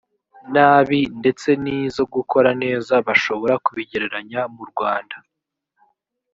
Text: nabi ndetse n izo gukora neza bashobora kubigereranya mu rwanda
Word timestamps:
nabi 0.53 0.99
ndetse 1.19 1.49
n 1.63 1.65
izo 1.79 2.03
gukora 2.15 2.49
neza 2.63 2.93
bashobora 3.07 3.55
kubigereranya 3.65 4.41
mu 4.55 4.63
rwanda 4.71 5.15